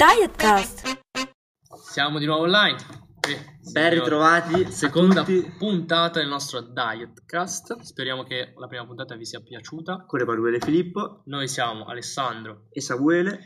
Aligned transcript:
Dietcast. 0.00 0.98
Siamo 1.92 2.18
di 2.18 2.24
nuovo 2.24 2.44
online. 2.44 2.78
E, 3.28 3.58
Ben 3.70 3.92
ritrovati. 3.92 4.72
Seconda 4.72 5.22
tutti 5.22 5.46
puntata 5.58 6.20
del 6.20 6.28
nostro 6.28 6.62
Dietcast. 6.62 7.80
Speriamo 7.80 8.22
che 8.22 8.54
la 8.56 8.66
prima 8.66 8.86
puntata 8.86 9.14
vi 9.14 9.26
sia 9.26 9.42
piaciuta. 9.42 10.06
con 10.06 10.18
Emanuele 10.18 10.58
Filippo 10.58 11.20
Noi 11.26 11.48
siamo 11.48 11.84
Alessandro 11.84 12.68
e 12.70 12.80
Samuele. 12.80 13.40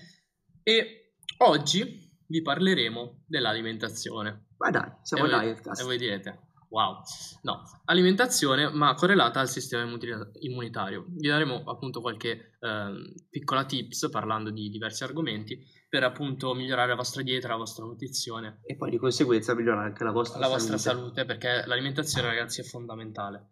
e 0.62 1.14
oggi 1.38 2.08
vi 2.24 2.40
parleremo 2.40 3.24
dell'alimentazione. 3.26 4.46
Ma 4.56 4.70
dai, 4.70 4.92
siamo 5.02 5.26
e 5.26 5.32
a 5.32 5.36
voi, 5.38 5.44
Dietcast. 5.46 5.80
E 5.80 5.84
voi 5.84 5.98
direte, 5.98 6.40
wow. 6.74 7.00
No, 7.42 7.62
alimentazione 7.84 8.68
ma 8.68 8.94
correlata 8.94 9.38
al 9.38 9.48
sistema 9.48 9.84
immunita- 9.84 10.30
immunitario. 10.40 11.06
Vi 11.08 11.28
daremo 11.28 11.62
appunto 11.66 12.00
qualche 12.00 12.56
ehm, 12.60 13.12
piccola 13.30 13.64
tips 13.64 14.08
parlando 14.10 14.50
di 14.50 14.68
diversi 14.68 15.04
argomenti 15.04 15.64
per 15.88 16.02
appunto 16.02 16.52
migliorare 16.54 16.88
la 16.88 16.96
vostra 16.96 17.22
dieta, 17.22 17.46
la 17.46 17.56
vostra 17.56 17.84
nutrizione. 17.84 18.60
E 18.64 18.76
poi 18.76 18.90
di 18.90 18.98
conseguenza 18.98 19.54
migliorare 19.54 19.86
anche 19.86 20.02
la 20.02 20.10
vostra 20.10 20.40
la 20.40 20.46
salute. 20.46 20.70
vostra 20.70 20.92
salute 20.92 21.24
perché 21.24 21.62
l'alimentazione 21.66 22.26
ragazzi 22.26 22.60
è 22.60 22.64
fondamentale. 22.64 23.50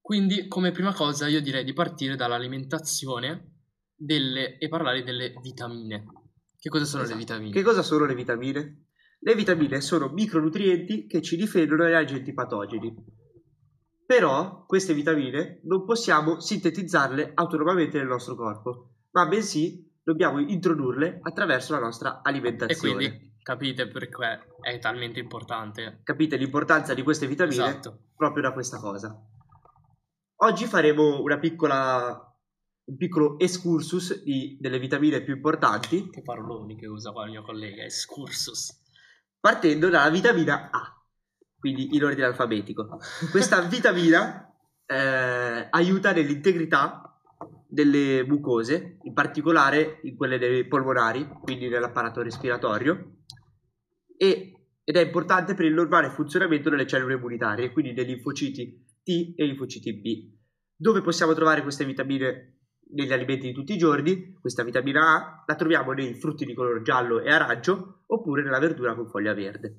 Quindi 0.00 0.48
come 0.48 0.70
prima 0.72 0.94
cosa 0.94 1.28
io 1.28 1.42
direi 1.42 1.62
di 1.64 1.74
partire 1.74 2.16
dall'alimentazione 2.16 3.58
delle, 3.94 4.56
e 4.58 4.68
parlare 4.68 5.02
delle 5.02 5.34
vitamine. 5.42 6.04
Che 6.58 6.68
cosa 6.70 6.84
sono 6.86 7.02
Esatto. 7.02 7.18
le 7.18 7.24
vitamine? 7.24 7.52
Che 7.52 7.62
cosa 7.62 7.82
sono 7.82 8.06
le 8.06 8.14
vitamine? 8.14 8.86
Le 9.22 9.34
vitamine 9.34 9.82
sono 9.82 10.08
micronutrienti 10.08 11.06
che 11.06 11.20
ci 11.20 11.36
difendono 11.36 11.82
dagli 11.84 11.92
agenti 11.92 12.32
patogeni. 12.32 12.94
Però 14.06 14.64
queste 14.66 14.94
vitamine 14.94 15.60
non 15.64 15.84
possiamo 15.84 16.40
sintetizzarle 16.40 17.32
autonomamente 17.34 17.98
nel 17.98 18.06
nostro 18.06 18.34
corpo, 18.34 18.94
ma 19.10 19.26
bensì 19.26 19.88
dobbiamo 20.02 20.40
introdurle 20.40 21.18
attraverso 21.22 21.74
la 21.74 21.80
nostra 21.80 22.16
e 22.16 22.20
alimentazione. 22.24 22.94
quindi 22.94 23.32
capite 23.42 23.88
perché 23.88 24.46
è 24.62 24.78
talmente 24.78 25.20
importante. 25.20 26.00
Capite 26.02 26.36
l'importanza 26.36 26.94
di 26.94 27.02
queste 27.02 27.26
vitamine? 27.26 27.66
Esatto. 27.66 27.98
proprio 28.16 28.42
da 28.42 28.52
questa 28.52 28.78
cosa. 28.78 29.14
Oggi 30.42 30.64
faremo 30.64 31.20
una 31.20 31.38
piccola, 31.38 32.34
un 32.84 32.96
piccolo 32.96 33.38
excursus 33.38 34.22
di- 34.22 34.56
delle 34.58 34.78
vitamine 34.78 35.22
più 35.22 35.34
importanti, 35.34 36.08
Che 36.08 36.22
paroloni 36.22 36.76
che 36.76 36.86
usa 36.86 37.12
qua 37.12 37.24
il 37.26 37.30
mio 37.30 37.42
collega, 37.42 37.82
excursus. 37.82 38.79
Partendo 39.40 39.88
dalla 39.88 40.10
vitamina 40.10 40.70
A, 40.70 41.02
quindi 41.58 41.96
in 41.96 42.04
ordine 42.04 42.26
alfabetico. 42.26 42.98
Questa 43.30 43.60
vitamina 43.62 44.52
eh, 44.86 45.66
aiuta 45.70 46.12
nell'integrità 46.12 47.18
delle 47.66 48.24
mucose, 48.24 48.98
in 49.02 49.14
particolare 49.14 50.00
in 50.02 50.16
quelle 50.16 50.38
dei 50.38 50.66
polmonari, 50.66 51.26
quindi 51.42 51.68
nell'apparato 51.68 52.20
respiratorio, 52.20 53.22
e- 54.16 54.54
ed 54.82 54.96
è 54.96 55.00
importante 55.00 55.54
per 55.54 55.64
il 55.64 55.72
normale 55.72 56.10
funzionamento 56.10 56.68
delle 56.68 56.86
cellule 56.86 57.14
immunitarie, 57.14 57.70
quindi 57.70 57.92
dei 57.92 58.04
linfociti 58.04 58.84
T 59.02 59.34
e 59.36 59.44
linfociti 59.44 59.92
B. 59.94 60.38
Dove 60.76 61.00
possiamo 61.00 61.32
trovare 61.32 61.62
queste 61.62 61.84
vitamine 61.84 62.59
negli 62.92 63.12
alimenti 63.12 63.46
di 63.48 63.52
tutti 63.52 63.74
i 63.74 63.78
giorni? 63.78 64.36
Questa 64.40 64.62
vitamina 64.62 65.14
A 65.14 65.44
la 65.46 65.54
troviamo 65.54 65.92
nei 65.92 66.14
frutti 66.14 66.44
di 66.44 66.54
colore 66.54 66.82
giallo 66.82 67.20
e 67.20 67.30
arancio 67.30 68.02
oppure 68.06 68.42
nella 68.42 68.58
verdura 68.58 68.94
con 68.94 69.08
foglia 69.08 69.34
verde. 69.34 69.78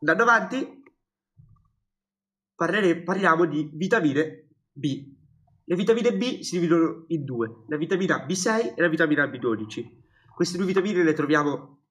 Andando 0.00 0.22
avanti, 0.22 0.82
parlere- 2.54 3.02
parliamo 3.02 3.44
di 3.44 3.70
vitamine 3.72 4.48
B. 4.72 5.10
Le 5.64 5.76
vitamine 5.76 6.16
B 6.16 6.40
si 6.40 6.58
dividono 6.58 7.04
in 7.08 7.24
due, 7.24 7.64
la 7.68 7.76
vitamina 7.76 8.26
B6 8.26 8.74
e 8.74 8.80
la 8.80 8.88
vitamina 8.88 9.24
B12. 9.26 10.00
Queste 10.34 10.56
due 10.56 10.66
vitamine 10.66 11.02
le 11.02 11.12
troviamo 11.12 11.82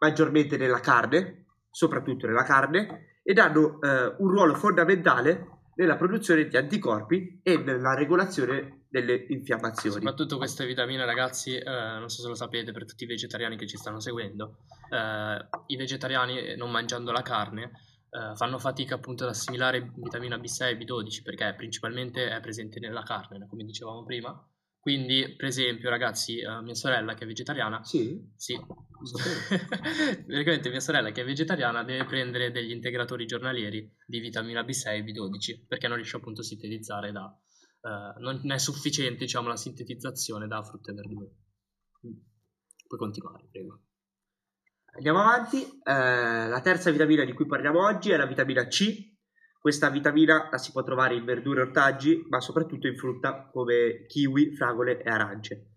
maggiormente 0.00 0.56
nella 0.56 0.80
carne, 0.80 1.44
soprattutto 1.70 2.26
nella 2.26 2.44
carne, 2.44 3.18
ed 3.22 3.38
hanno 3.38 3.80
eh, 3.80 4.14
un 4.18 4.30
ruolo 4.30 4.54
fondamentale 4.54 5.58
nella 5.74 5.96
produzione 5.96 6.46
di 6.46 6.56
anticorpi 6.56 7.40
e 7.42 7.58
nella 7.58 7.94
regolazione 7.94 8.79
delle 8.90 9.24
infiammazioni. 9.28 9.94
Soprattutto 9.94 10.36
queste 10.36 10.66
vitamine, 10.66 11.04
ragazzi, 11.04 11.56
eh, 11.56 11.64
non 11.64 12.08
so 12.08 12.22
se 12.22 12.28
lo 12.28 12.34
sapete, 12.34 12.72
per 12.72 12.84
tutti 12.84 13.04
i 13.04 13.06
vegetariani 13.06 13.56
che 13.56 13.66
ci 13.66 13.76
stanno 13.76 14.00
seguendo, 14.00 14.64
eh, 14.90 15.48
i 15.66 15.76
vegetariani, 15.76 16.38
eh, 16.38 16.56
non 16.56 16.70
mangiando 16.70 17.12
la 17.12 17.22
carne, 17.22 17.70
eh, 18.10 18.34
fanno 18.34 18.58
fatica 18.58 18.96
appunto 18.96 19.22
ad 19.22 19.30
assimilare 19.30 19.92
vitamina 19.94 20.36
B6 20.36 20.70
e 20.70 20.76
B12 20.76 21.22
perché 21.22 21.54
principalmente 21.56 22.28
è 22.28 22.40
presente 22.40 22.80
nella 22.80 23.02
carne, 23.02 23.46
come 23.48 23.64
dicevamo 23.64 24.04
prima. 24.04 24.44
Quindi, 24.80 25.34
per 25.36 25.46
esempio, 25.46 25.90
ragazzi, 25.90 26.38
eh, 26.38 26.60
mia 26.62 26.74
sorella 26.74 27.14
che 27.14 27.24
è 27.24 27.26
vegetariana, 27.26 27.84
Sì, 27.84 28.18
sì, 28.34 28.58
praticamente 30.26 30.68
mia 30.70 30.80
sorella 30.80 31.12
che 31.12 31.20
è 31.20 31.24
vegetariana 31.24 31.84
deve 31.84 32.06
prendere 32.06 32.50
degli 32.50 32.70
integratori 32.70 33.26
giornalieri 33.26 33.94
di 34.06 34.20
vitamina 34.20 34.62
B6 34.62 34.88
e 34.88 35.04
B12 35.04 35.66
perché 35.68 35.86
non 35.86 35.96
riesce 35.96 36.16
appunto 36.16 36.40
a 36.40 36.44
sintetizzare 36.44 37.12
da... 37.12 37.30
eh, 37.80 38.20
non 38.20 38.50
è 38.50 38.58
sufficiente 38.58 39.24
diciamo 39.24 39.48
la 39.48 39.56
sintetizzazione 39.56 40.46
da 40.46 40.62
frutta 40.62 40.92
e 40.92 40.94
verdure. 40.94 41.26
Mm. 42.06 42.18
Puoi 42.86 43.00
continuare, 43.00 43.48
prego. 43.50 43.82
Andiamo 44.92 45.20
avanti. 45.20 45.62
Eh, 45.62 46.48
la 46.48 46.60
terza 46.62 46.90
vitamina 46.90 47.24
di 47.24 47.32
cui 47.32 47.46
parliamo 47.46 47.84
oggi 47.84 48.10
è 48.10 48.16
la 48.16 48.26
vitamina 48.26 48.66
C. 48.66 49.08
Questa 49.58 49.90
vitamina 49.90 50.48
la 50.50 50.58
si 50.58 50.72
può 50.72 50.82
trovare 50.82 51.14
in 51.14 51.24
verdure 51.24 51.60
e 51.60 51.64
ortaggi, 51.64 52.24
ma 52.28 52.40
soprattutto 52.40 52.86
in 52.86 52.96
frutta 52.96 53.48
come 53.50 54.06
kiwi, 54.06 54.54
fragole 54.54 55.02
e 55.02 55.10
arance. 55.10 55.70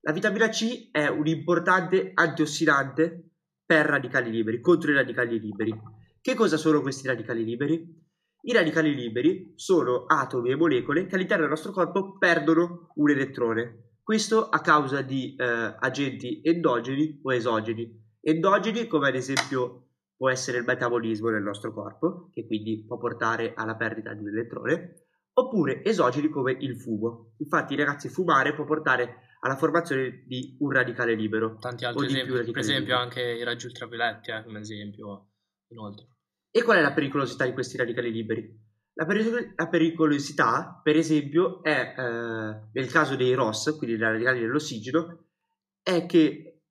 La 0.00 0.12
vitamina 0.12 0.48
C 0.48 0.90
è 0.92 1.08
un 1.08 1.26
importante 1.26 2.12
antiossidante 2.14 3.32
per 3.66 3.86
radicali 3.86 4.30
liberi, 4.30 4.60
contro 4.60 4.92
i 4.92 4.94
radicali 4.94 5.38
liberi. 5.38 5.74
Che 6.20 6.34
cosa 6.34 6.56
sono 6.56 6.80
questi 6.80 7.06
radicali 7.08 7.44
liberi? 7.44 8.07
I 8.40 8.52
radicali 8.52 8.94
liberi 8.94 9.52
sono 9.56 10.04
atomi 10.06 10.50
e 10.50 10.56
molecole 10.56 11.06
che 11.06 11.16
all'interno 11.16 11.42
del 11.42 11.50
nostro 11.50 11.72
corpo 11.72 12.16
perdono 12.18 12.92
un 12.94 13.10
elettrone. 13.10 13.96
Questo 14.02 14.48
a 14.48 14.60
causa 14.60 15.02
di 15.02 15.34
eh, 15.36 15.44
agenti 15.44 16.40
endogeni 16.42 17.20
o 17.22 17.34
esogeni. 17.34 18.06
Endogeni 18.20 18.86
come 18.86 19.08
ad 19.08 19.16
esempio 19.16 19.88
può 20.16 20.30
essere 20.30 20.58
il 20.58 20.64
metabolismo 20.64 21.30
nel 21.30 21.42
nostro 21.42 21.72
corpo, 21.72 22.30
che 22.32 22.46
quindi 22.46 22.84
può 22.86 22.96
portare 22.96 23.54
alla 23.54 23.76
perdita 23.76 24.14
di 24.14 24.22
un 24.22 24.28
elettrone, 24.28 25.06
oppure 25.32 25.84
esogeni 25.84 26.28
come 26.28 26.56
il 26.58 26.76
fumo. 26.76 27.34
Infatti 27.38 27.76
ragazzi 27.76 28.08
fumare 28.08 28.54
può 28.54 28.64
portare 28.64 29.36
alla 29.40 29.56
formazione 29.56 30.24
di 30.26 30.56
un 30.60 30.70
radicale 30.70 31.14
libero. 31.14 31.56
Tanti 31.58 31.84
o 31.84 31.88
altri 31.88 32.06
di 32.06 32.14
più 32.14 32.32
esempi, 32.34 32.50
per 32.52 32.60
esempio 32.60 32.94
liberi. 32.94 33.02
anche 33.02 33.40
i 33.40 33.44
raggi 33.44 33.66
ultravioletti, 33.66 34.30
eh, 34.30 34.42
come 34.44 34.60
esempio, 34.60 35.28
inoltre. 35.68 36.17
E 36.50 36.62
qual 36.62 36.78
è 36.78 36.80
la 36.80 36.92
pericolosità 36.92 37.44
di 37.44 37.52
questi 37.52 37.76
radicali 37.76 38.10
liberi? 38.10 38.66
La, 38.94 39.04
peri- 39.06 39.52
la 39.54 39.68
pericolosità, 39.68 40.80
per 40.82 40.96
esempio, 40.96 41.62
è 41.62 41.94
eh, 41.96 42.68
nel 42.72 42.90
caso 42.90 43.14
dei 43.16 43.34
ROS, 43.34 43.76
quindi 43.76 43.96
dei 43.96 44.08
radicali 44.08 44.40
dell'ossigeno, 44.40 45.26
è 45.82 46.06
che 46.06 46.62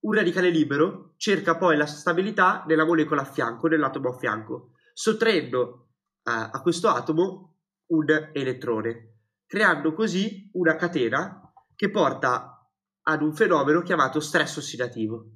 un 0.00 0.12
radicale 0.12 0.50
libero 0.50 1.14
cerca 1.16 1.56
poi 1.56 1.76
la 1.76 1.86
stabilità 1.86 2.64
nella 2.68 2.84
molecola 2.84 3.22
a 3.22 3.24
fianco, 3.24 3.66
nell'atomo 3.66 4.10
a 4.10 4.18
fianco, 4.18 4.72
sottraendo 4.92 5.88
eh, 6.22 6.30
a 6.30 6.60
questo 6.62 6.88
atomo 6.88 7.56
un 7.86 8.30
elettrone, 8.32 9.14
creando 9.46 9.92
così 9.92 10.48
una 10.52 10.76
catena 10.76 11.52
che 11.74 11.90
porta 11.90 12.70
ad 13.02 13.22
un 13.22 13.34
fenomeno 13.34 13.82
chiamato 13.82 14.20
stress 14.20 14.56
ossidativo. 14.56 15.35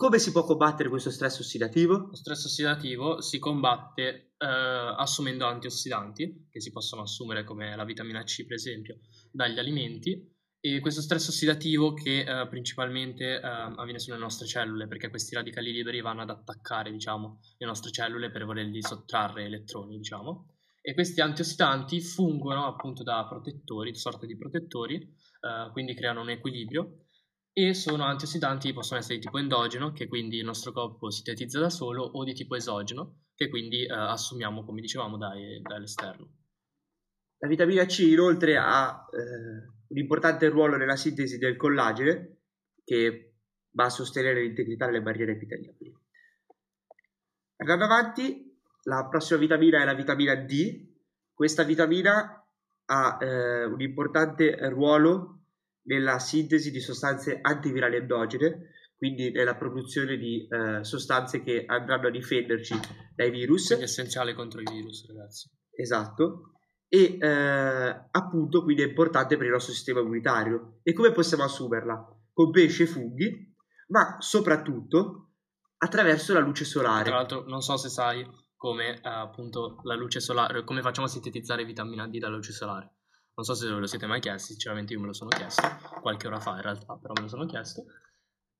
Come 0.00 0.18
si 0.18 0.32
può 0.32 0.44
combattere 0.44 0.88
questo 0.88 1.10
stress 1.10 1.40
ossidativo? 1.40 2.06
Lo 2.08 2.16
stress 2.16 2.46
ossidativo 2.46 3.20
si 3.20 3.38
combatte 3.38 4.32
eh, 4.38 4.46
assumendo 4.46 5.44
antiossidanti, 5.44 6.46
che 6.50 6.58
si 6.58 6.72
possono 6.72 7.02
assumere 7.02 7.44
come 7.44 7.76
la 7.76 7.84
vitamina 7.84 8.22
C, 8.22 8.46
per 8.46 8.54
esempio, 8.54 9.00
dagli 9.30 9.58
alimenti. 9.58 10.26
E 10.58 10.80
questo 10.80 11.02
stress 11.02 11.28
ossidativo 11.28 11.92
che 11.92 12.20
eh, 12.20 12.48
principalmente 12.48 13.34
eh, 13.34 13.40
avviene 13.42 13.98
sulle 13.98 14.16
nostre 14.16 14.46
cellule, 14.46 14.88
perché 14.88 15.10
questi 15.10 15.34
radicali 15.34 15.70
liberi 15.70 16.00
vanno 16.00 16.22
ad 16.22 16.30
attaccare, 16.30 16.90
diciamo, 16.90 17.38
le 17.58 17.66
nostre 17.66 17.90
cellule 17.90 18.30
per 18.30 18.46
volergli 18.46 18.80
sottrarre 18.80 19.44
elettroni, 19.44 19.98
diciamo. 19.98 20.54
E 20.80 20.94
questi 20.94 21.20
antiossidanti 21.20 22.00
fungono 22.00 22.64
appunto 22.64 23.02
da 23.02 23.26
protettori, 23.28 23.94
sorta 23.94 24.24
di 24.24 24.38
protettori, 24.38 24.94
eh, 24.96 25.70
quindi 25.72 25.92
creano 25.92 26.22
un 26.22 26.30
equilibrio 26.30 27.02
e 27.66 27.74
sono 27.74 28.04
antiossidanti 28.04 28.72
possono 28.72 29.00
essere 29.00 29.16
di 29.16 29.24
tipo 29.24 29.38
endogeno, 29.38 29.92
che 29.92 30.08
quindi 30.08 30.38
il 30.38 30.44
nostro 30.44 30.72
corpo 30.72 31.10
sintetizza 31.10 31.58
da 31.58 31.70
solo, 31.70 32.02
o 32.02 32.24
di 32.24 32.32
tipo 32.32 32.56
esogeno, 32.56 33.24
che 33.34 33.48
quindi 33.48 33.84
eh, 33.84 33.92
assumiamo, 33.92 34.64
come 34.64 34.80
dicevamo, 34.80 35.16
dai- 35.16 35.60
dall'esterno. 35.62 36.28
La 37.38 37.48
vitamina 37.48 37.84
C 37.86 38.00
inoltre 38.00 38.56
ha 38.56 39.06
eh, 39.12 39.72
un 39.88 39.96
importante 39.98 40.48
ruolo 40.48 40.76
nella 40.76 40.96
sintesi 40.96 41.38
del 41.38 41.56
collagene 41.56 42.38
che 42.84 43.36
va 43.70 43.84
a 43.84 43.90
sostenere 43.90 44.42
l'integrità 44.42 44.86
delle 44.86 45.02
barriere 45.02 45.32
epiteliali. 45.32 45.96
Andando 47.56 47.84
avanti, 47.84 48.58
la 48.84 49.06
prossima 49.08 49.38
vitamina 49.38 49.80
è 49.80 49.84
la 49.84 49.94
vitamina 49.94 50.34
D. 50.34 50.88
Questa 51.32 51.62
vitamina 51.62 52.46
ha 52.86 53.18
eh, 53.20 53.64
un 53.64 53.80
importante 53.80 54.56
ruolo 54.68 55.39
nella 55.82 56.18
sintesi 56.18 56.70
di 56.70 56.80
sostanze 56.80 57.38
antivirali 57.40 57.96
endogene, 57.96 58.70
quindi 58.96 59.30
nella 59.30 59.56
produzione 59.56 60.16
di 60.16 60.46
eh, 60.46 60.84
sostanze 60.84 61.42
che 61.42 61.64
andranno 61.66 62.08
a 62.08 62.10
difenderci 62.10 62.74
dai 63.14 63.30
virus. 63.30 63.72
È 63.72 63.82
essenziale 63.82 64.34
contro 64.34 64.60
i 64.60 64.70
virus, 64.70 65.06
ragazzi. 65.06 65.50
Esatto. 65.74 66.52
E 66.86 67.16
eh, 67.18 68.08
appunto 68.10 68.62
quindi 68.62 68.82
è 68.82 68.86
importante 68.86 69.36
per 69.36 69.46
il 69.46 69.52
nostro 69.52 69.72
sistema 69.72 70.00
immunitario. 70.00 70.80
E 70.82 70.92
come 70.92 71.12
possiamo 71.12 71.44
assumerla? 71.44 72.06
Con 72.32 72.50
pesce 72.50 72.82
e 72.82 72.86
funghi, 72.86 73.54
ma 73.88 74.16
soprattutto 74.18 75.30
attraverso 75.78 76.34
la 76.34 76.40
luce 76.40 76.64
solare. 76.64 77.04
Tra 77.04 77.14
l'altro, 77.14 77.44
non 77.46 77.62
so 77.62 77.76
se 77.76 77.88
sai 77.88 78.26
come 78.54 78.96
eh, 78.96 79.00
appunto 79.02 79.80
la 79.84 79.94
luce 79.94 80.20
solare, 80.20 80.62
come 80.64 80.82
facciamo 80.82 81.06
a 81.06 81.10
sintetizzare 81.10 81.64
vitamina 81.64 82.06
D 82.06 82.18
dalla 82.18 82.36
luce 82.36 82.52
solare. 82.52 82.96
Non 83.40 83.48
so 83.48 83.54
se 83.54 83.72
ve 83.72 83.78
lo 83.80 83.86
siete 83.86 84.04
mai 84.04 84.20
chiesti, 84.20 84.48
sinceramente 84.52 84.92
io 84.92 85.00
me 85.00 85.06
lo 85.06 85.14
sono 85.14 85.30
chiesto, 85.30 85.62
qualche 86.02 86.26
ora 86.26 86.40
fa 86.40 86.56
in 86.56 86.60
realtà, 86.60 86.98
però 86.98 87.14
me 87.14 87.22
lo 87.22 87.28
sono 87.28 87.46
chiesto. 87.46 87.86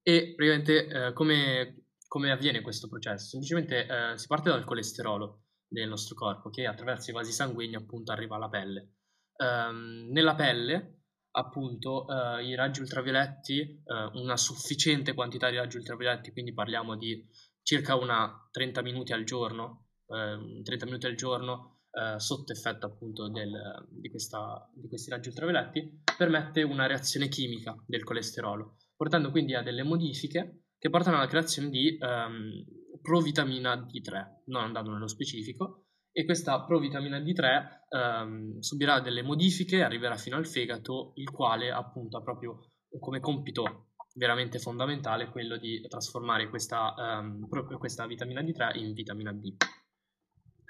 E 0.00 0.32
praticamente 0.34 0.86
eh, 0.86 1.12
come, 1.12 1.84
come, 2.08 2.30
avviene 2.30 2.62
questo 2.62 2.88
processo? 2.88 3.28
Semplicemente 3.28 3.86
eh, 3.86 4.16
si 4.16 4.26
parte 4.26 4.48
dal 4.48 4.64
colesterolo 4.64 5.42
del 5.68 5.86
nostro 5.86 6.14
corpo 6.14 6.48
che 6.48 6.64
attraverso 6.64 7.10
i 7.10 7.12
vasi 7.12 7.30
sanguigni 7.30 7.74
appunto 7.74 8.10
arriva 8.10 8.36
alla 8.36 8.48
pelle. 8.48 8.94
Um, 9.36 10.08
nella 10.12 10.34
pelle 10.34 11.02
appunto 11.32 12.06
uh, 12.06 12.38
i 12.38 12.54
raggi 12.54 12.80
ultravioletti, 12.80 13.82
uh, 13.84 14.18
una 14.18 14.38
sufficiente 14.38 15.12
quantità 15.12 15.50
di 15.50 15.56
raggi 15.56 15.76
ultravioletti, 15.76 16.32
quindi 16.32 16.54
parliamo 16.54 16.96
di 16.96 17.22
circa 17.62 17.96
una 17.96 18.48
30 18.50 18.80
minuti 18.80 19.12
al 19.12 19.24
giorno, 19.24 19.88
uh, 20.06 20.62
30 20.62 20.86
minuti 20.86 21.04
al 21.04 21.16
giorno 21.16 21.79
eh, 21.92 22.18
sotto 22.18 22.52
effetto 22.52 22.86
appunto 22.86 23.28
del, 23.28 23.86
di, 23.90 24.08
questa, 24.10 24.68
di, 24.74 24.88
questi 24.88 25.10
raggi 25.10 25.28
ultravioletti, 25.28 26.02
permette 26.16 26.62
una 26.62 26.86
reazione 26.86 27.28
chimica 27.28 27.74
del 27.86 28.04
colesterolo, 28.04 28.76
portando 28.96 29.30
quindi 29.30 29.54
a 29.54 29.62
delle 29.62 29.82
modifiche 29.82 30.64
che 30.78 30.88
portano 30.88 31.16
alla 31.16 31.26
creazione 31.26 31.68
di 31.68 31.98
um, 32.00 32.64
provitamina 33.02 33.74
D3, 33.74 34.42
non 34.46 34.64
andando 34.64 34.92
nello 34.92 35.08
specifico, 35.08 35.86
e 36.12 36.24
questa 36.24 36.64
provitamina 36.64 37.18
D3 37.18 37.68
um, 37.90 38.00
ehm, 38.00 38.58
subirà 38.60 39.00
delle 39.00 39.22
modifiche, 39.22 39.82
arriverà 39.82 40.16
fino 40.16 40.36
al 40.36 40.46
fegato, 40.46 41.12
il 41.16 41.30
quale 41.30 41.70
appunto 41.70 42.16
ha 42.16 42.22
proprio 42.22 42.60
come 42.98 43.20
compito 43.20 43.90
veramente 44.14 44.58
fondamentale 44.58 45.30
quello 45.30 45.56
di 45.56 45.80
trasformare 45.88 46.48
questa, 46.48 46.94
um, 46.96 47.46
questa 47.78 48.06
vitamina 48.06 48.42
D3 48.42 48.78
in 48.78 48.92
vitamina 48.92 49.32
D. 49.32 49.54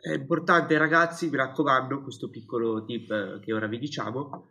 È 0.01 0.15
importante 0.15 0.79
ragazzi, 0.79 1.29
mi 1.29 1.37
raccomando, 1.37 2.03
questo 2.03 2.31
piccolo 2.31 2.85
tip 2.87 3.11
eh, 3.11 3.39
che 3.41 3.53
ora 3.53 3.67
vi 3.67 3.79
diciamo, 3.79 4.49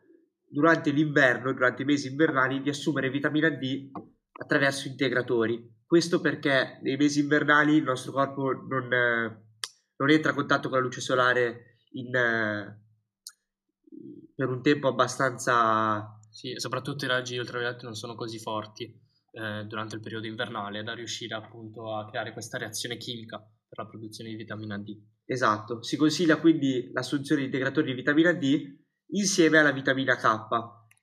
durante 0.48 0.92
l'inverno, 0.92 1.52
durante 1.54 1.82
i 1.82 1.86
mesi 1.86 2.08
invernali, 2.08 2.62
di 2.62 2.70
assumere 2.70 3.10
vitamina 3.10 3.50
D 3.50 3.90
attraverso 4.32 4.88
integratori. 4.88 5.78
Questo 5.88 6.22
perché 6.22 6.80
nei 6.84 6.98
mesi 6.98 7.22
invernali 7.22 7.78
il 7.78 7.84
nostro 7.84 8.12
corpo 8.12 8.52
non, 8.52 8.94
eh, 8.94 9.44
non 9.96 10.10
entra 10.12 10.32
a 10.32 10.36
contatto 10.36 10.70
con 10.70 10.78
la 10.78 10.84
luce 10.84 11.02
solare 11.02 11.78
in, 11.94 12.16
eh, 12.16 12.82
per 14.36 14.50
un 14.50 14.62
tempo 14.62 14.88
abbastanza... 14.88 16.16
Sì, 16.30 16.54
soprattutto 16.58 17.06
i 17.06 17.08
raggi 17.08 17.40
ultravioletti 17.40 17.86
non 17.86 17.96
sono 17.96 18.14
così 18.14 18.38
forti 18.38 18.84
eh, 19.32 19.66
durante 19.66 19.96
il 19.96 20.02
periodo 20.02 20.28
invernale 20.28 20.84
da 20.84 20.94
riuscire 20.94 21.34
appunto 21.34 21.92
a 21.92 22.06
creare 22.06 22.34
questa 22.34 22.60
reazione 22.60 22.98
chimica 22.98 23.40
per 23.40 23.80
la 23.80 23.88
produzione 23.88 24.30
di 24.30 24.36
vitamina 24.36 24.78
D. 24.78 24.96
Esatto, 25.32 25.84
si 25.84 25.96
consiglia 25.96 26.40
quindi 26.40 26.90
l'assunzione 26.92 27.42
di 27.42 27.46
integratori 27.46 27.86
di 27.86 27.94
vitamina 27.94 28.34
D 28.34 28.78
insieme 29.12 29.60
alla 29.60 29.72
vitamina 29.72 30.16
K 30.16 30.48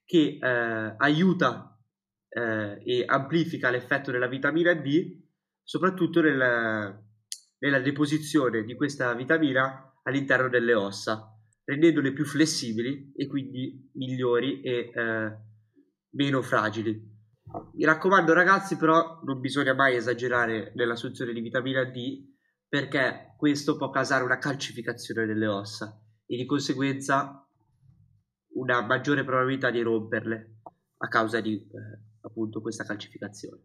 che 0.04 0.38
eh, 0.42 0.94
aiuta 0.98 1.80
eh, 2.28 2.82
e 2.84 3.04
amplifica 3.06 3.70
l'effetto 3.70 4.10
della 4.10 4.26
vitamina 4.26 4.74
D 4.74 5.22
soprattutto 5.62 6.20
nel, 6.22 7.00
nella 7.58 7.78
deposizione 7.78 8.64
di 8.64 8.74
questa 8.74 9.14
vitamina 9.14 9.94
all'interno 10.02 10.48
delle 10.48 10.74
ossa 10.74 11.32
rendendole 11.62 12.12
più 12.12 12.24
flessibili 12.24 13.12
e 13.14 13.28
quindi 13.28 13.90
migliori 13.94 14.60
e 14.60 14.90
eh, 14.92 15.36
meno 16.16 16.42
fragili. 16.42 17.00
Mi 17.74 17.84
raccomando 17.84 18.32
ragazzi 18.32 18.76
però 18.76 19.20
non 19.24 19.38
bisogna 19.38 19.72
mai 19.72 19.94
esagerare 19.94 20.72
nell'assunzione 20.74 21.32
di 21.32 21.40
vitamina 21.40 21.84
D 21.84 22.34
perché 22.68 23.34
questo 23.36 23.76
può 23.76 23.90
causare 23.90 24.24
una 24.24 24.38
calcificazione 24.38 25.26
delle 25.26 25.46
ossa 25.46 26.00
e 26.26 26.36
di 26.36 26.44
conseguenza 26.44 27.46
una 28.54 28.80
maggiore 28.82 29.24
probabilità 29.24 29.70
di 29.70 29.82
romperle 29.82 30.60
a 30.98 31.08
causa 31.08 31.40
di 31.40 31.54
eh, 31.54 32.00
appunto 32.22 32.60
questa 32.60 32.84
calcificazione. 32.84 33.62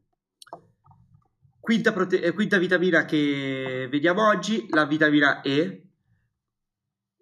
Quinta, 1.59 1.93
prote- 1.93 2.21
eh, 2.21 2.33
quinta, 2.33 2.57
vitamina 2.57 3.05
che 3.05 3.87
vediamo 3.89 4.27
oggi, 4.27 4.67
la 4.69 4.85
vitamina 4.85 5.41
E, 5.41 5.89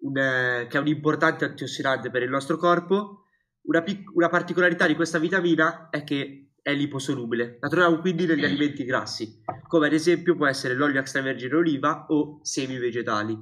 un, 0.00 0.16
eh, 0.16 0.66
che 0.68 0.78
è 0.78 0.80
un 0.80 0.86
importante 0.88 1.44
antiossidante 1.44 2.10
per 2.10 2.22
il 2.22 2.30
nostro 2.30 2.56
corpo. 2.56 3.24
Una, 3.62 3.82
pic- 3.82 4.10
una 4.14 4.28
particolarità 4.28 4.86
di 4.86 4.94
questa 4.94 5.18
vitamina 5.18 5.90
è 5.90 6.02
che 6.04 6.52
è 6.62 6.72
liposolubile. 6.72 7.58
La 7.60 7.68
troviamo 7.68 8.00
quindi 8.00 8.26
negli 8.26 8.44
alimenti 8.44 8.84
grassi, 8.84 9.39
come 9.70 9.86
ad 9.86 9.92
esempio 9.92 10.34
può 10.34 10.48
essere 10.48 10.74
l'olio 10.74 10.98
extravergine 10.98 11.54
oliva 11.54 12.06
o 12.08 12.40
semi 12.42 12.76
vegetali. 12.76 13.38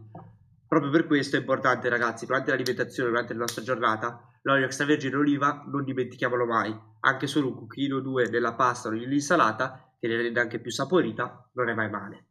Proprio 0.68 0.90
per 0.90 1.06
questo 1.06 1.36
è 1.36 1.38
importante, 1.38 1.88
ragazzi, 1.88 2.26
durante 2.26 2.50
l'alimentazione, 2.50 3.08
durante 3.08 3.32
la 3.32 3.38
nostra 3.38 3.62
giornata, 3.62 4.28
l'olio 4.42 4.66
extravergine 4.66 5.16
oliva 5.16 5.64
non 5.68 5.84
dimentichiamolo 5.84 6.44
mai. 6.44 6.78
Anche 7.00 7.26
solo 7.26 7.48
un 7.48 7.54
cucchiaino 7.54 7.96
o 7.96 8.00
due 8.00 8.28
della 8.28 8.52
pasta 8.52 8.88
o 8.88 8.90
dell'insalata, 8.90 9.90
che 9.98 10.06
ne 10.06 10.16
rende 10.16 10.38
anche 10.38 10.60
più 10.60 10.70
saporita, 10.70 11.50
non 11.54 11.70
è 11.70 11.74
mai 11.74 11.88
male. 11.88 12.26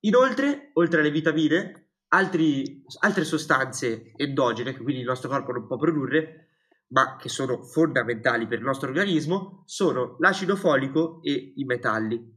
Inoltre, 0.00 0.70
oltre 0.72 1.00
alle 1.00 1.10
vitamine, 1.10 1.90
altri, 2.08 2.82
altre 3.00 3.24
sostanze 3.24 4.14
endogene, 4.16 4.72
che 4.72 4.82
quindi 4.82 5.02
il 5.02 5.06
nostro 5.06 5.28
corpo 5.28 5.52
non 5.52 5.66
può 5.66 5.76
produrre, 5.76 6.46
ma 6.88 7.16
che 7.16 7.28
sono 7.28 7.62
fondamentali 7.64 8.46
per 8.46 8.60
il 8.60 8.64
nostro 8.64 8.88
organismo, 8.88 9.62
sono 9.66 10.16
l'acido 10.20 10.56
folico 10.56 11.20
e 11.22 11.52
i 11.56 11.64
metalli. 11.64 12.32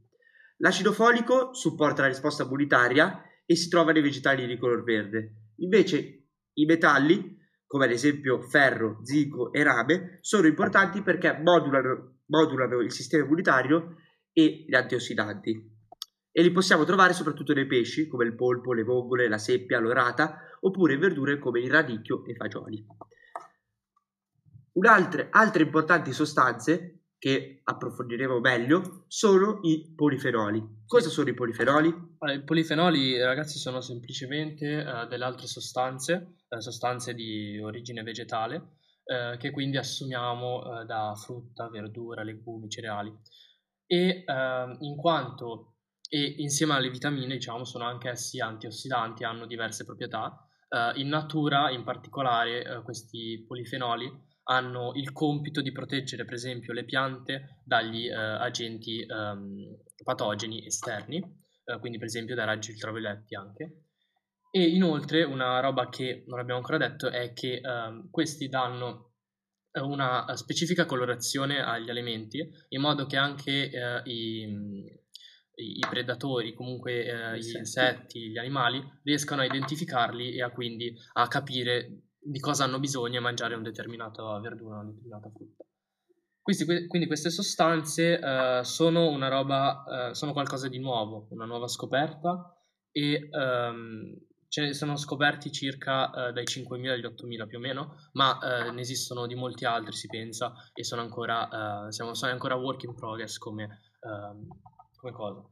L'acido 0.62 0.92
folico 0.92 1.54
supporta 1.54 2.02
la 2.02 2.08
risposta 2.08 2.42
immunitaria 2.42 3.22
e 3.46 3.56
si 3.56 3.68
trova 3.68 3.92
nei 3.92 4.02
vegetali 4.02 4.46
di 4.46 4.58
color 4.58 4.82
verde. 4.82 5.52
Invece 5.56 6.28
i 6.54 6.66
metalli, 6.66 7.38
come 7.66 7.86
ad 7.86 7.90
esempio 7.90 8.42
ferro, 8.42 9.00
zinco 9.02 9.52
e 9.52 9.62
rame, 9.62 10.18
sono 10.20 10.46
importanti 10.46 11.02
perché 11.02 11.38
modulano, 11.38 12.18
modulano 12.26 12.80
il 12.80 12.92
sistema 12.92 13.24
immunitario 13.24 13.96
e 14.32 14.64
gli 14.68 14.74
antiossidanti. 14.74 15.78
E 16.30 16.42
li 16.42 16.52
possiamo 16.52 16.84
trovare 16.84 17.14
soprattutto 17.14 17.54
nei 17.54 17.66
pesci, 17.66 18.06
come 18.06 18.24
il 18.24 18.34
polpo, 18.34 18.74
le 18.74 18.84
vongole, 18.84 19.28
la 19.28 19.38
seppia, 19.38 19.80
l'orata, 19.80 20.40
oppure 20.60 20.92
in 20.92 21.00
verdure 21.00 21.38
come 21.38 21.60
il 21.60 21.70
radicchio 21.70 22.22
e 22.26 22.32
i 22.32 22.36
fagioli. 22.36 22.86
Altre 25.30 25.62
importanti 25.62 26.12
sostanze 26.12 26.99
che 27.20 27.60
approfondiremo 27.62 28.40
meglio 28.40 29.04
sono 29.06 29.60
i 29.62 29.92
polifenoli. 29.94 30.84
Cosa 30.86 31.10
sono 31.10 31.28
i 31.28 31.34
polifenoli? 31.34 31.88
Allora, 32.18 32.38
I 32.38 32.42
polifenoli, 32.42 33.20
ragazzi, 33.20 33.58
sono 33.58 33.82
semplicemente 33.82 34.82
uh, 34.82 35.06
delle 35.06 35.24
altre 35.24 35.46
sostanze, 35.46 36.36
uh, 36.48 36.58
sostanze 36.60 37.12
di 37.12 37.60
origine 37.60 38.02
vegetale, 38.02 38.56
uh, 39.04 39.36
che 39.36 39.50
quindi 39.50 39.76
assumiamo 39.76 40.82
da 40.86 41.14
frutta, 41.14 41.68
verdura, 41.68 42.22
legumi, 42.22 42.70
cereali. 42.70 43.14
E 43.86 44.24
ehm, 44.24 44.76
in 44.80 44.96
quanto, 44.96 45.74
e 46.08 46.36
insieme 46.38 46.74
alle 46.74 46.90
vitamine, 46.90 47.34
diciamo, 47.34 47.64
sono 47.64 47.84
anche 47.84 48.08
essi 48.08 48.40
antiossidanti, 48.40 49.24
hanno 49.24 49.46
diverse 49.46 49.84
proprietà. 49.84 50.46
in 50.94 51.08
natura, 51.08 51.70
in 51.70 51.82
particolare, 51.82 52.80
questi 52.84 53.44
polifenoli 53.44 54.28
hanno 54.50 54.92
il 54.94 55.12
compito 55.12 55.62
di 55.62 55.70
proteggere 55.70 56.24
per 56.24 56.34
esempio 56.34 56.72
le 56.72 56.84
piante 56.84 57.60
dagli 57.64 58.08
eh, 58.08 58.14
agenti 58.14 59.00
ehm, 59.00 59.76
patogeni 60.02 60.66
esterni, 60.66 61.18
eh, 61.18 61.78
quindi 61.78 61.98
per 61.98 62.08
esempio 62.08 62.34
dai 62.34 62.46
raggi 62.46 62.72
ultravioletti 62.72 63.36
anche. 63.36 63.84
E 64.50 64.64
inoltre 64.64 65.22
una 65.22 65.60
roba 65.60 65.88
che 65.88 66.24
non 66.26 66.40
abbiamo 66.40 66.58
ancora 66.58 66.78
detto 66.78 67.08
è 67.08 67.32
che 67.32 67.60
ehm, 67.62 68.10
questi 68.10 68.48
danno 68.48 69.12
eh, 69.70 69.80
una 69.80 70.34
specifica 70.34 70.84
colorazione 70.84 71.62
agli 71.62 71.88
alimenti 71.88 72.44
in 72.70 72.80
modo 72.80 73.06
che 73.06 73.16
anche 73.16 73.70
eh, 73.70 74.02
i, 74.06 74.42
i, 75.54 75.86
predatori, 75.88 76.54
comunque 76.54 77.04
eh, 77.04 77.38
gli 77.38 77.56
insetti, 77.56 78.30
gli 78.30 78.38
animali 78.38 78.82
riescano 79.04 79.42
a 79.42 79.44
identificarli 79.44 80.34
e 80.34 80.42
a 80.42 80.50
quindi 80.50 80.92
a 81.12 81.28
capire 81.28 82.09
di 82.22 82.38
cosa 82.38 82.64
hanno 82.64 82.78
bisogno 82.78 83.18
e 83.18 83.20
mangiare 83.20 83.54
una 83.54 83.64
determinata 83.64 84.38
verdura, 84.38 84.76
una 84.76 84.90
determinata 84.90 85.30
frutta. 85.30 85.64
Quindi, 86.42 86.86
quindi 86.86 87.06
queste 87.06 87.30
sostanze 87.30 88.14
uh, 88.14 88.62
sono 88.62 89.08
una 89.08 89.28
roba, 89.28 90.08
uh, 90.10 90.12
sono 90.12 90.32
qualcosa 90.32 90.68
di 90.68 90.78
nuovo, 90.78 91.26
una 91.30 91.44
nuova 91.44 91.68
scoperta 91.68 92.56
e 92.90 93.28
um, 93.30 94.16
ce 94.48 94.62
ne 94.62 94.72
sono 94.72 94.96
scoperti 94.96 95.52
circa 95.52 96.08
uh, 96.08 96.32
dai 96.32 96.44
5.000 96.44 96.88
agli 96.88 97.04
8.000 97.04 97.46
più 97.46 97.58
o 97.58 97.60
meno, 97.60 97.94
ma 98.12 98.38
ne 98.72 98.80
esistono 98.80 99.26
di 99.26 99.34
molti 99.34 99.64
altri, 99.64 99.92
si 99.92 100.08
pensa, 100.08 100.52
e 100.74 100.82
sono 100.82 101.02
ancora, 101.02 101.86
siamo, 101.90 102.14
sono 102.14 102.32
ancora 102.32 102.56
work 102.56 102.82
in 102.82 102.94
progress 102.94 103.38
come, 103.38 103.92
ehm, 104.00 104.48
come 104.96 105.12
cosa. 105.12 105.48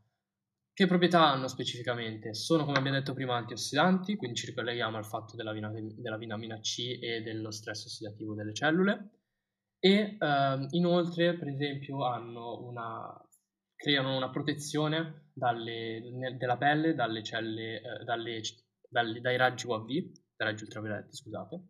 Che 0.78 0.86
proprietà 0.86 1.28
hanno 1.28 1.48
specificamente? 1.48 2.34
Sono, 2.34 2.64
come 2.64 2.78
abbiamo 2.78 2.98
detto 2.98 3.12
prima, 3.12 3.34
antiossidanti, 3.34 4.14
quindi 4.14 4.36
ci 4.36 4.46
ricolleghiamo 4.46 4.96
al 4.96 5.04
fatto 5.04 5.34
della, 5.34 5.52
della 5.52 6.16
vitamina 6.16 6.60
C 6.60 7.00
e 7.02 7.20
dello 7.20 7.50
stress 7.50 7.86
ossidativo 7.86 8.36
delle 8.36 8.54
cellule. 8.54 9.10
E 9.80 10.16
ehm, 10.16 10.68
inoltre, 10.70 11.36
per 11.36 11.48
esempio, 11.48 11.96
una, 11.96 13.12
creano 13.74 14.16
una 14.16 14.30
protezione 14.30 15.30
dalle, 15.34 16.00
della 16.38 16.56
pelle 16.56 16.94
dalle 16.94 17.24
celle, 17.24 17.80
eh, 17.80 18.04
dalle, 18.04 18.40
dalle, 18.88 19.20
dai 19.20 19.36
raggi 19.36 19.66
UV, 19.66 19.84
dai 19.88 20.46
raggi 20.46 20.62
ultravioletti, 20.62 21.16
scusate, 21.16 21.60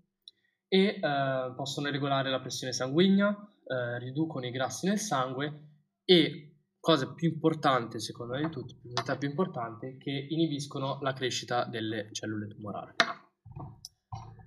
e 0.68 0.84
eh, 1.00 1.52
possono 1.56 1.88
regolare 1.88 2.28
la 2.28 2.40
pressione 2.40 2.74
sanguigna, 2.74 3.30
eh, 3.64 3.98
riducono 4.00 4.44
i 4.44 4.50
grassi 4.50 4.86
nel 4.86 4.98
sangue 4.98 5.62
e 6.04 6.57
cosa 6.80 7.12
più 7.12 7.28
importante, 7.28 8.00
secondo 8.00 8.34
me 8.34 8.42
di 8.42 8.50
tutti, 8.50 8.74
la 9.06 9.16
più 9.16 9.28
importante, 9.28 9.96
che 9.98 10.10
inibiscono 10.10 10.98
la 11.02 11.12
crescita 11.12 11.64
delle 11.64 12.08
cellule 12.12 12.48
tumorali. 12.48 12.94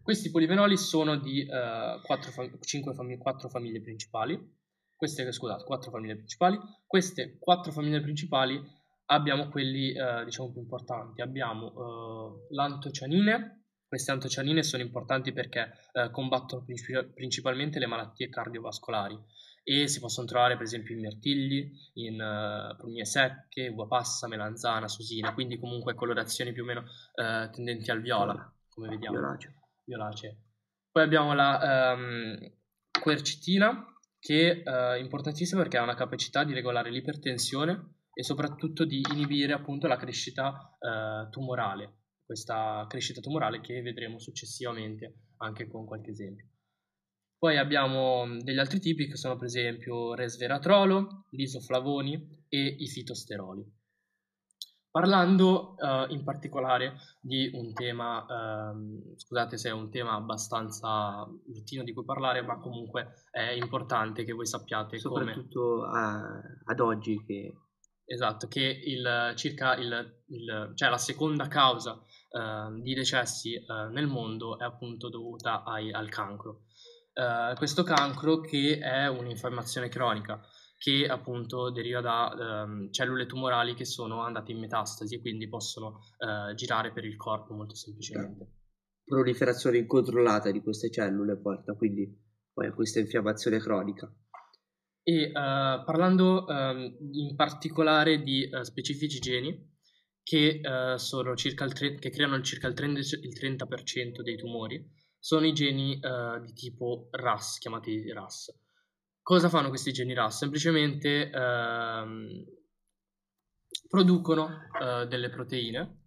Questi 0.01 0.31
polifenoli 0.31 0.77
sono 0.77 1.17
di 1.17 1.47
uh, 1.47 2.01
4, 2.01 2.31
fam- 2.31 2.59
5 2.59 2.93
fam- 2.93 3.17
4 3.17 3.49
famiglie 3.49 3.81
principali. 3.81 4.59
Queste, 4.95 5.31
scusate, 5.31 5.63
4 5.63 5.91
famiglie 5.91 6.15
principali. 6.15 6.59
Queste 6.87 7.37
4 7.39 7.71
famiglie 7.71 8.01
principali 8.01 8.59
abbiamo 9.05 9.49
quelli, 9.49 9.93
uh, 9.95 10.23
diciamo, 10.25 10.51
più 10.51 10.61
importanti. 10.61 11.21
Abbiamo 11.21 11.67
uh, 11.67 12.47
l'antocianine. 12.49 13.60
Queste 13.91 14.11
antocianine 14.11 14.63
sono 14.63 14.81
importanti 14.81 15.33
perché 15.33 15.69
combattono 16.11 16.63
princip- 16.63 17.13
principalmente 17.13 17.77
le 17.77 17.87
malattie 17.87 18.29
cardiovascolari 18.29 19.19
e 19.63 19.89
si 19.89 19.99
possono 19.99 20.27
trovare 20.27 20.55
per 20.55 20.63
esempio 20.63 20.95
in 20.95 21.01
mirtilli, 21.01 21.71
in 21.95 22.13
uh, 22.21 22.73
prugne 22.77 23.03
secche, 23.03 23.67
uva 23.67 23.87
passa, 23.87 24.29
melanzana, 24.29 24.87
susina, 24.87 25.33
quindi 25.33 25.59
comunque 25.59 25.93
colorazioni 25.93 26.53
più 26.53 26.63
o 26.63 26.65
meno 26.67 26.81
uh, 26.81 27.49
tendenti 27.51 27.91
al 27.91 27.99
viola, 27.99 28.49
come 28.69 28.87
vediamo. 28.87 29.17
Violaceo. 29.17 29.51
Violaceo. 29.83 30.37
Poi 30.89 31.03
abbiamo 31.03 31.33
la 31.33 31.93
um, 31.93 32.37
quercitina, 32.97 33.93
che 34.19 34.63
è 34.63 34.95
uh, 34.95 34.99
importantissima 35.01 35.63
perché 35.63 35.77
ha 35.77 35.83
una 35.83 35.95
capacità 35.95 36.45
di 36.45 36.53
regolare 36.53 36.91
l'ipertensione 36.91 37.95
e 38.13 38.23
soprattutto 38.23 38.85
di 38.85 39.01
inibire 39.11 39.51
appunto 39.51 39.87
la 39.87 39.97
crescita 39.97 40.77
tumorale, 41.29 42.00
questa 42.31 42.85
crescita 42.87 43.19
tumorale 43.19 43.59
che 43.59 43.81
vedremo 43.81 44.17
successivamente 44.17 45.31
anche 45.39 45.67
con 45.67 45.85
qualche 45.85 46.11
esempio. 46.11 46.47
Poi 47.37 47.57
abbiamo 47.57 48.25
degli 48.39 48.57
altri 48.57 48.79
tipi 48.79 49.09
che 49.09 49.17
sono 49.17 49.35
per 49.35 49.47
esempio 49.47 50.13
resveratrolo, 50.13 51.25
l'isoflavoni 51.31 52.45
e 52.47 52.65
i 52.79 52.87
fitosteroli. 52.87 53.69
Parlando 54.89 55.75
uh, 55.77 56.09
in 56.13 56.23
particolare 56.23 56.95
di 57.19 57.51
un 57.53 57.73
tema, 57.73 58.23
uh, 58.23 59.13
scusate 59.17 59.57
se 59.57 59.67
è 59.67 59.73
un 59.73 59.89
tema 59.89 60.13
abbastanza 60.13 61.27
bruttino 61.45 61.83
di 61.83 61.91
cui 61.91 62.05
parlare, 62.05 62.41
ma 62.43 62.59
comunque 62.59 63.25
è 63.29 63.49
importante 63.51 64.23
che 64.23 64.31
voi 64.31 64.45
sappiate 64.45 64.97
Soprattutto 64.99 65.79
come... 65.79 65.99
a, 65.99 66.41
ad 66.63 66.79
oggi 66.79 67.21
che... 67.25 67.57
Esatto, 68.05 68.47
che 68.47 68.61
il, 68.61 69.33
circa 69.35 69.75
il, 69.75 70.23
il, 70.27 70.71
cioè 70.75 70.89
la 70.89 70.97
seconda 70.97 71.47
causa 71.47 72.03
di 72.81 72.93
decessi 72.93 73.61
nel 73.91 74.07
mondo 74.07 74.57
è 74.57 74.63
appunto 74.63 75.09
dovuta 75.09 75.63
ai, 75.63 75.91
al 75.91 76.07
cancro 76.07 76.63
eh, 77.13 77.53
questo 77.55 77.83
cancro 77.83 78.39
che 78.39 78.79
è 78.79 79.07
un'infiammazione 79.07 79.89
cronica 79.89 80.39
che 80.77 81.05
appunto 81.05 81.69
deriva 81.69 82.01
da 82.01 82.63
um, 82.65 82.91
cellule 82.91 83.27
tumorali 83.27 83.75
che 83.75 83.85
sono 83.85 84.21
andate 84.21 84.51
in 84.51 84.59
metastasi 84.59 85.15
e 85.15 85.21
quindi 85.21 85.47
possono 85.47 85.99
uh, 86.17 86.55
girare 86.55 86.91
per 86.91 87.05
il 87.05 87.17
corpo 87.17 87.53
molto 87.53 87.75
semplicemente. 87.75 88.47
Proliferazione 89.03 89.77
incontrollata 89.77 90.49
di 90.49 90.61
queste 90.61 90.89
cellule 90.89 91.37
porta 91.37 91.75
quindi 91.75 92.09
poi 92.51 92.67
a 92.67 92.73
questa 92.73 92.99
infiammazione 92.99 93.59
cronica. 93.59 94.11
E 95.03 95.27
uh, 95.27 95.83
parlando 95.83 96.45
um, 96.47 96.97
in 97.11 97.35
particolare 97.35 98.23
di 98.23 98.49
specifici 98.63 99.19
geni 99.19 99.70
che, 100.23 100.61
tre- 100.61 101.95
che 101.95 102.09
creano 102.09 102.41
circa 102.41 102.67
il 102.67 102.73
30%, 102.73 103.19
il 103.21 103.37
30% 103.39 104.21
dei 104.21 104.37
tumori, 104.37 104.99
sono 105.19 105.45
i 105.45 105.53
geni 105.53 105.99
uh, 106.01 106.41
di 106.41 106.53
tipo 106.53 107.09
RAS, 107.11 107.59
chiamati 107.59 108.11
RAS. 108.11 108.57
Cosa 109.21 109.49
fanno 109.49 109.69
questi 109.69 109.91
geni 109.91 110.13
RAS? 110.13 110.37
Semplicemente 110.37 111.29
uh, 111.31 112.43
producono 113.87 114.45
uh, 114.45 115.05
delle 115.07 115.29
proteine 115.29 115.99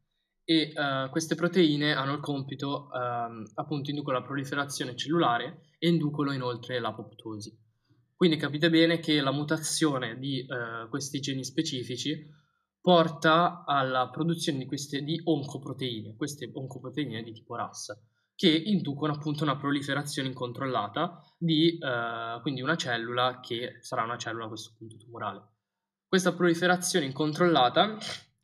e 0.44 0.72
uh, 0.74 1.08
queste 1.10 1.36
proteine 1.36 1.94
hanno 1.94 2.14
il 2.14 2.20
compito, 2.20 2.88
uh, 2.90 3.50
appunto, 3.54 3.90
inducono 3.90 4.18
la 4.18 4.24
proliferazione 4.24 4.96
cellulare 4.96 5.70
e 5.78 5.88
inducono 5.88 6.32
inoltre 6.32 6.80
l'apoptosi. 6.80 7.56
Quindi 8.14 8.36
capite 8.36 8.68
bene 8.68 8.98
che 8.98 9.20
la 9.20 9.32
mutazione 9.32 10.18
di 10.18 10.46
uh, 10.46 10.88
questi 10.88 11.20
geni 11.20 11.44
specifici 11.44 12.26
porta 12.84 13.64
alla 13.64 14.10
produzione 14.10 14.58
di 14.58 14.66
queste 14.66 15.00
di 15.00 15.18
oncoproteine, 15.24 16.16
queste 16.16 16.50
oncoproteine 16.52 17.22
di 17.22 17.32
tipo 17.32 17.56
RAS 17.56 17.98
che 18.34 18.50
inducono 18.50 19.14
appunto 19.14 19.42
una 19.42 19.56
proliferazione 19.56 20.28
incontrollata 20.28 21.18
di 21.38 21.78
eh, 21.78 22.40
quindi 22.42 22.60
una 22.60 22.76
cellula 22.76 23.40
che 23.40 23.78
sarà 23.80 24.02
una 24.02 24.18
cellula 24.18 24.44
a 24.44 24.48
questo 24.48 24.74
punto 24.76 24.98
tumorale. 24.98 25.42
Questa 26.06 26.34
proliferazione 26.34 27.06
incontrollata 27.06 27.96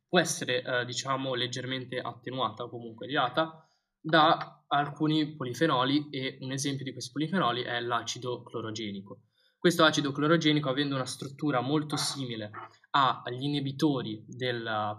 può 0.09 0.19
essere 0.19 0.63
eh, 0.63 0.85
diciamo 0.87 1.35
leggermente 1.35 2.01
attenuata 2.01 2.63
o 2.63 2.71
comunque 2.71 3.09
ridata 3.09 3.69
da 4.01 4.65
alcuni 4.69 5.37
polifenoli 5.37 6.09
e 6.09 6.39
un 6.41 6.53
esempio 6.53 6.87
di 6.87 6.93
questi 6.93 7.13
polifenoli 7.13 7.61
è 7.61 7.79
l'acido 7.81 8.43
clorogenico. 8.43 9.25
Questo 9.59 9.85
acido 9.85 10.13
clorogenico, 10.13 10.71
avendo 10.71 10.95
una 10.95 11.05
struttura 11.05 11.61
molto 11.61 11.97
simile 11.97 12.51
agli 12.91 13.45
inibitori, 13.45 14.25
della, 14.27 14.99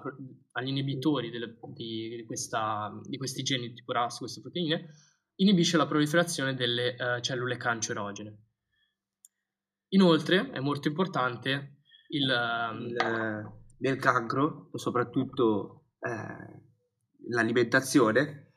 agli 0.52 0.68
inibitori 0.68 1.30
del, 1.30 1.58
di, 1.74 2.24
questa, 2.26 2.92
di, 3.04 3.18
questi 3.18 3.44
geni 3.44 3.74
tipo 3.74 3.92
RAS, 3.92 4.20
queste 4.20 4.42
proteine, 4.42 4.88
inibisce 5.36 5.78
la 5.78 5.88
proliferazione 5.88 6.54
delle 6.54 6.96
uh, 6.98 7.20
cellule 7.22 7.58
cancerogene. 7.58 8.38
Inoltre, 9.90 10.52
è 10.52 10.60
molto 10.60 10.88
importante 10.88 11.82
il, 12.10 12.30
ehm, 12.30 12.86
il 12.88 13.60
nel 13.82 13.98
cancro, 13.98 14.70
soprattutto 14.74 15.88
eh, 16.00 16.64
l'alimentazione, 17.30 18.54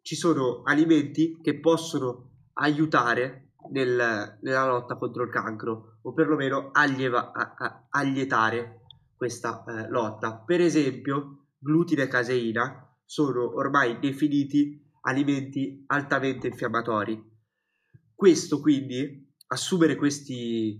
ci 0.00 0.16
sono 0.16 0.62
alimenti 0.62 1.38
che 1.40 1.60
possono 1.60 2.48
aiutare 2.54 3.51
nel, 3.72 4.38
nella 4.40 4.66
lotta 4.66 4.96
contro 4.96 5.24
il 5.24 5.30
cancro 5.30 5.98
o 6.02 6.12
perlomeno 6.12 6.70
allieva, 6.72 7.32
a, 7.32 7.54
a, 7.56 7.86
allietare 7.90 8.82
questa 9.16 9.64
eh, 9.64 9.88
lotta. 9.88 10.36
Per 10.38 10.60
esempio, 10.60 11.46
glutine 11.58 12.02
e 12.02 12.08
caseina 12.08 12.86
sono 13.04 13.56
ormai 13.56 13.98
definiti 13.98 14.80
alimenti 15.02 15.84
altamente 15.88 16.48
infiammatori. 16.48 17.30
Questo 18.14 18.60
quindi, 18.60 19.32
assumere 19.48 19.96
questi, 19.96 20.78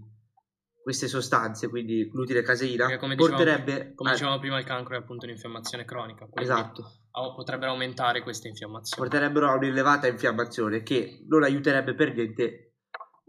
queste 0.82 1.08
sostanze, 1.08 1.68
quindi 1.68 2.08
glutine 2.08 2.40
e 2.40 2.42
caseina, 2.42 2.96
come 2.98 3.16
porterebbe... 3.16 3.72
Dicevamo, 3.72 3.94
come 3.94 4.10
dicevamo 4.12 4.38
prima, 4.38 4.58
il 4.58 4.64
cancro 4.64 4.94
è 4.94 4.98
appunto 4.98 5.24
un'infiammazione 5.24 5.84
cronica. 5.84 6.28
Esatto. 6.34 6.84
Potrebbero 7.10 7.72
aumentare 7.72 8.22
queste 8.22 8.48
infiammazioni. 8.48 9.08
Porterebbero 9.08 9.48
a 9.48 9.56
un'elevata 9.56 10.06
infiammazione 10.06 10.82
che 10.82 11.24
non 11.28 11.42
aiuterebbe 11.42 11.94
per 11.94 12.14
niente 12.14 12.71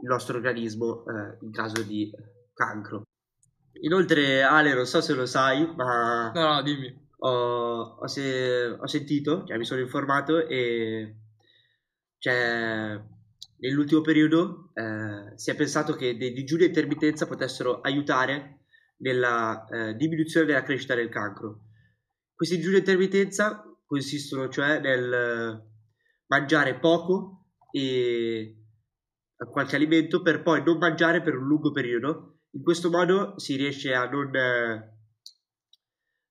il 0.04 0.10
nostro 0.10 0.36
organismo 0.36 1.06
eh, 1.08 1.38
in 1.42 1.52
caso 1.52 1.82
di 1.82 2.12
cancro. 2.54 3.04
Inoltre, 3.82 4.44
Ale, 4.44 4.74
non 4.74 4.86
so 4.86 5.02
se 5.02 5.14
lo 5.14 5.26
sai, 5.26 5.66
ma. 5.76 6.32
No, 6.34 6.54
no, 6.54 6.62
dimmi. 6.62 7.02
Ho, 7.20 7.96
ho, 8.00 8.08
se, 8.08 8.68
ho 8.80 8.86
sentito, 8.86 9.46
cioè 9.46 9.58
mi 9.58 9.66
sono 9.66 9.82
informato 9.82 10.46
e. 10.46 11.16
Cioè, 12.18 13.02
nell'ultimo 13.58 14.02
periodo 14.02 14.72
eh, 14.74 15.38
si 15.38 15.50
è 15.50 15.56
pensato 15.56 15.94
che 15.96 16.16
dei 16.18 16.32
digiuni 16.32 16.64
a 16.64 16.68
intermittenza 16.68 17.26
potessero 17.26 17.82
aiutare 17.82 18.60
nella 18.98 19.66
eh, 19.66 19.96
diminuzione 19.96 20.46
della 20.46 20.64
crescita 20.64 20.96
del 20.96 21.10
cancro. 21.10 21.64
Questi 22.34 22.58
digiuni 22.58 22.76
a 22.76 22.80
intermittenza 22.80 23.64
consistono 23.86 24.50
cioè 24.50 24.80
nel 24.80 25.62
mangiare 26.28 26.80
poco 26.80 27.48
e 27.72 28.63
qualche 29.50 29.76
alimento 29.76 30.22
per 30.22 30.42
poi 30.42 30.64
non 30.64 30.78
mangiare 30.78 31.22
per 31.22 31.36
un 31.36 31.48
lungo 31.48 31.72
periodo. 31.72 32.40
In 32.52 32.64
questo 32.64 32.90
modo 32.90 33.40
si 33.40 33.56
riesce 33.56 33.94
a 33.94 34.08
non 34.08 34.36
eh, 34.36 34.94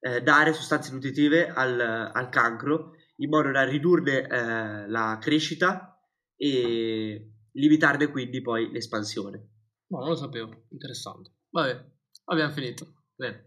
eh, 0.01 0.21
dare 0.23 0.53
sostanze 0.53 0.93
nutritive 0.93 1.49
al, 1.49 1.81
al, 1.81 2.29
cancro 2.29 2.93
in 3.17 3.29
modo 3.29 3.51
da 3.51 3.65
ridurne 3.65 4.27
eh, 4.27 4.89
la 4.89 5.19
crescita 5.21 6.01
e 6.37 7.33
limitarne 7.53 8.09
quindi 8.09 8.41
poi 8.41 8.71
l'espansione. 8.71 9.51
No, 9.89 9.99
non 9.99 10.09
lo 10.09 10.17
sapevo, 10.17 10.67
interessante. 10.71 11.35
Vabbè, 11.51 11.85
abbiamo 12.27 12.53
finito. 12.53 13.05
Bene. 13.15 13.45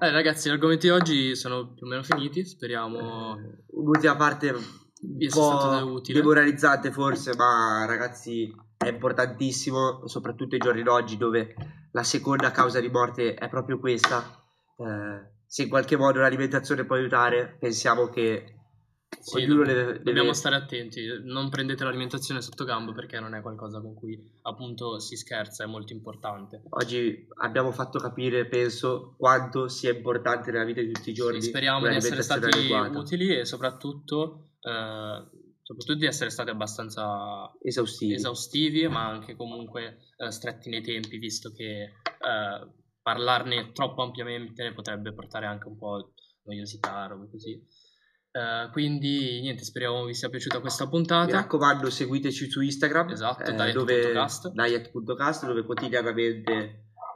Eh, 0.00 0.10
ragazzi, 0.10 0.48
gli 0.48 0.52
argomenti 0.52 0.88
di 0.88 0.92
oggi 0.92 1.36
sono 1.36 1.72
più 1.72 1.86
o 1.86 1.88
meno 1.88 2.02
finiti, 2.02 2.44
speriamo... 2.44 3.38
Eh, 3.38 3.64
un'ultima 3.68 4.16
parte 4.16 4.52
vi 5.00 5.24
un 5.24 5.30
stata 5.30 5.80
po' 5.80 5.92
utile. 5.92 6.18
demoralizzante 6.18 6.90
forse, 6.90 7.34
ma 7.36 7.84
ragazzi 7.86 8.52
è 8.88 8.92
importantissimo, 8.92 10.06
soprattutto 10.06 10.54
ai 10.54 10.60
giorni 10.60 10.82
d'oggi 10.82 11.16
dove 11.16 11.54
la 11.92 12.02
seconda 12.02 12.50
causa 12.50 12.80
di 12.80 12.88
morte 12.88 13.34
è 13.34 13.48
proprio 13.48 13.78
questa. 13.78 14.42
Eh, 14.76 15.36
se 15.46 15.62
in 15.62 15.68
qualche 15.68 15.96
modo 15.96 16.20
l'alimentazione 16.20 16.84
può 16.84 16.96
aiutare, 16.96 17.56
pensiamo 17.58 18.08
che 18.08 18.54
Sì, 19.20 19.46
do- 19.46 19.64
deve, 19.64 19.84
deve- 19.84 20.02
Dobbiamo 20.02 20.32
stare 20.34 20.54
attenti, 20.54 21.06
non 21.24 21.48
prendete 21.48 21.82
l'alimentazione 21.82 22.42
sotto 22.42 22.64
gambo 22.64 22.92
perché 22.92 23.18
non 23.18 23.34
è 23.34 23.40
qualcosa 23.40 23.80
con 23.80 23.94
cui 23.94 24.38
appunto 24.42 24.98
si 25.00 25.16
scherza, 25.16 25.64
è 25.64 25.66
molto 25.66 25.94
importante. 25.94 26.62
Oggi 26.68 27.26
abbiamo 27.38 27.72
fatto 27.72 27.98
capire, 27.98 28.46
penso, 28.46 29.14
quanto 29.16 29.68
sia 29.68 29.90
importante 29.90 30.50
nella 30.50 30.64
vita 30.64 30.82
di 30.82 30.92
tutti 30.92 31.10
i 31.10 31.14
giorni. 31.14 31.40
Sì, 31.40 31.48
speriamo 31.48 31.88
di 31.88 31.94
essere 31.94 32.22
stati 32.22 32.44
adeguata, 32.44 32.98
utili 32.98 33.38
e 33.38 33.44
soprattutto, 33.46 34.50
eh, 34.60 35.46
soprattutto 35.68 35.98
di 35.98 36.06
essere 36.06 36.30
stati 36.30 36.48
abbastanza 36.48 37.52
esaustivi. 37.62 38.14
esaustivi, 38.14 38.88
ma 38.88 39.06
anche 39.06 39.36
comunque 39.36 39.98
eh, 40.16 40.30
stretti 40.30 40.70
nei 40.70 40.80
tempi, 40.80 41.18
visto 41.18 41.52
che 41.52 41.82
eh, 41.82 42.72
parlarne 43.02 43.72
troppo 43.72 44.02
ampiamente 44.02 44.72
potrebbe 44.72 45.12
portare 45.12 45.44
anche 45.44 45.68
un 45.68 45.76
po' 45.76 46.14
noiosità, 46.44 47.04
robe 47.06 47.28
così. 47.28 47.52
Eh, 48.30 48.70
quindi 48.72 49.42
niente, 49.42 49.64
speriamo 49.64 50.06
vi 50.06 50.14
sia 50.14 50.30
piaciuta 50.30 50.60
questa 50.60 50.84
Mi 50.84 50.90
puntata. 50.90 51.32
raccomando, 51.32 51.90
seguiteci 51.90 52.48
su 52.48 52.62
Instagram, 52.62 53.10
Esatto, 53.10 53.50
eh, 53.50 53.54
diet.cast. 53.54 54.48
dove, 54.48 54.68
diet.cast, 54.68 55.46
dove 55.46 55.64
quotidianamente 55.64 56.52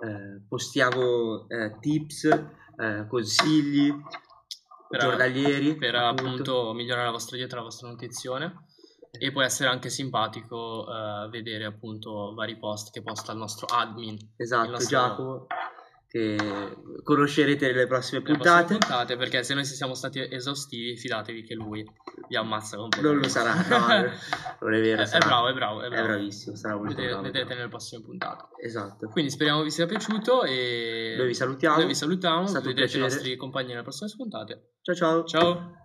eh, 0.05 0.45
postiamo 0.47 1.49
eh, 1.49 1.79
tips, 1.81 2.25
eh, 2.25 3.07
consigli 3.09 3.91
Per- 4.99 5.01
giornalieri 5.01 5.75
per 5.77 5.95
appunto. 5.95 6.23
appunto 6.25 6.73
migliorare 6.75 7.07
la 7.07 7.13
vostra 7.13 7.37
dieta, 7.37 7.57
la 7.57 7.63
vostra 7.63 7.89
nutrizione 7.89 8.65
e 9.11 9.31
può 9.31 9.43
essere 9.43 9.69
anche 9.69 9.91
simpatico 9.91 10.87
eh, 10.87 11.29
vedere 11.29 11.65
appunto 11.67 12.33
vari 12.35 12.57
post 12.57 12.91
che 12.93 13.03
posta 13.03 13.33
il 13.33 13.39
nostro 13.39 13.67
admin 13.67 14.17
Esatto, 14.37 14.65
il 14.65 14.71
nostro- 14.71 14.89
Giacomo, 14.89 15.47
che 16.13 16.37
conoscerete 17.03 17.69
nelle 17.69 17.87
prossime 17.87 18.21
prossime 18.21 18.45
puntate. 18.45 18.77
puntate 18.77 19.17
perché 19.17 19.43
se 19.43 19.55
noi 19.55 19.65
siamo 19.65 19.95
stati 19.95 20.21
esaustivi 20.31 20.95
fidatevi 20.99 21.43
che 21.43 21.55
lui 21.55 21.83
vi 22.29 22.37
ammazza 22.37 22.77
Non 22.77 22.89
lo 22.91 22.91
completamente 22.91 23.29
sarà, 23.31 23.55
no, 23.55 23.87
non 24.61 24.75
è 24.75 24.81
vero. 24.83 24.99
è, 25.01 25.05
è 25.05 25.07
sarà- 25.07 25.25
bravo, 25.27 25.49
è 25.49 25.55
bravo, 25.55 25.81
è 25.81 25.87
È 25.87 25.89
bravo. 25.89 26.07
bravissimo, 26.09 26.55
sarà 26.55 26.75
molto 26.75 26.91
Vedete, 26.91 27.09
bravo. 27.09 27.23
vedrete 27.23 27.55
nelle 27.55 27.69
prossime 27.69 28.03
puntate 28.03 28.45
Esatto. 28.63 29.09
quindi 29.09 29.31
speriamo 29.31 29.63
vi 29.63 29.71
sia 29.71 29.87
piaciuto 29.87 30.43
e 30.45 31.15
Noi 31.17 31.27
vi 31.29 31.35
salutiamo. 31.35 31.77
noi 31.79 31.87
vi 31.87 31.95
salutiamo 31.95 32.47
È 32.47 32.61
vedrete 32.61 32.97
i 32.99 33.01
nostri 33.01 33.37
compagni 33.37 33.69
nelle 33.69 33.83
prossime 33.83 34.11
puntate 34.15 34.73
Ciao 34.83 34.95
ciao. 34.95 35.25
ciao 35.25 35.82